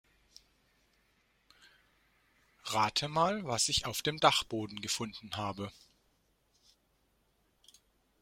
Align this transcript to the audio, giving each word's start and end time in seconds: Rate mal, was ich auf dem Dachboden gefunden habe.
Rate 2.73 3.07
mal, 3.07 3.43
was 3.45 3.69
ich 3.69 3.85
auf 3.85 4.01
dem 4.01 4.19
Dachboden 4.19 4.77
gefunden 4.81 5.37
habe. 5.37 5.71